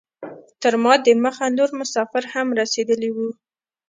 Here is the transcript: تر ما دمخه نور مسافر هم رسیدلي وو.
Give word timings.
تر 0.61 0.73
ما 0.83 0.93
دمخه 1.05 1.47
نور 1.57 1.69
مسافر 1.81 2.23
هم 2.33 2.47
رسیدلي 2.59 3.09
وو. 3.13 3.29